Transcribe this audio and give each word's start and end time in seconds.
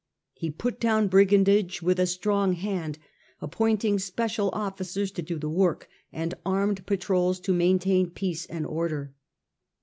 He 0.33 0.49
put 0.49 0.79
down 0.79 1.09
brigandage 1.09 1.83
with 1.83 1.99
a 1.99 2.07
strong 2.07 2.53
It 2.55 2.61
seen 2.61 2.69
ed 2.73 2.97
appointing 3.39 3.99
special 3.99 4.49
officers 4.51 5.11
to 5.11 5.21
do 5.21 5.35
the 5.35 5.41
the 5.41 5.47
roads 5.49 5.57
work 5.57 5.89
and 6.11 6.33
armed 6.43 6.87
patrols 6.87 7.39
to 7.41 7.53
maintain 7.53 8.09
peace 8.09 8.47
and 8.47 8.65
seas, 8.65 8.69
Order. 8.71 9.13